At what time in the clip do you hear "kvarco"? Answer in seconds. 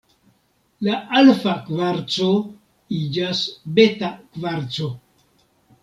1.67-2.31, 4.33-4.93